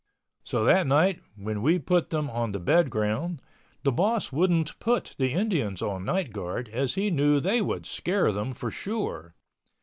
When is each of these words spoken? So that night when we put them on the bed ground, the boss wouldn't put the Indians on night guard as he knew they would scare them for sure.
So 0.43 0.65
that 0.65 0.87
night 0.87 1.19
when 1.35 1.61
we 1.61 1.77
put 1.77 2.09
them 2.09 2.27
on 2.27 2.53
the 2.53 2.59
bed 2.59 2.89
ground, 2.89 3.39
the 3.83 3.91
boss 3.91 4.31
wouldn't 4.31 4.79
put 4.79 5.13
the 5.19 5.31
Indians 5.33 5.83
on 5.83 6.05
night 6.05 6.33
guard 6.33 6.69
as 6.69 6.95
he 6.95 7.11
knew 7.11 7.39
they 7.39 7.61
would 7.61 7.85
scare 7.85 8.31
them 8.31 8.55
for 8.55 8.71
sure. 8.71 9.35